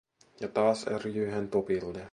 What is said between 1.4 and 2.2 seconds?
Topille.